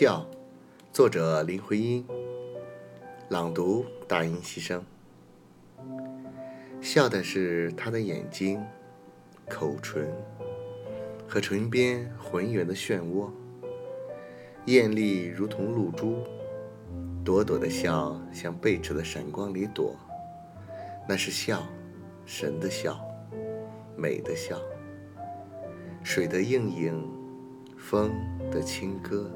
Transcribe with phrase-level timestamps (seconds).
[0.00, 0.24] 笑，
[0.92, 2.06] 作者林徽因，
[3.30, 4.80] 朗读大音希声。
[6.80, 8.64] 笑的是他的眼睛、
[9.50, 10.08] 口唇
[11.26, 13.28] 和唇边浑圆的漩涡，
[14.66, 16.22] 艳丽如同露珠，
[17.24, 19.96] 朵朵的笑像背驰的闪光里躲。
[21.08, 21.66] 那是笑，
[22.24, 23.04] 神的笑，
[23.96, 24.60] 美的笑。
[26.04, 27.04] 水的映影，
[27.76, 28.12] 风
[28.48, 29.28] 的轻歌。